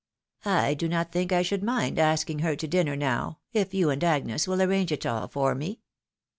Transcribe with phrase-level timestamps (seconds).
[0.45, 4.03] "I do not think I should mind asking her to dinner now, if you and
[4.03, 5.81] Agnes will arrange it all for me."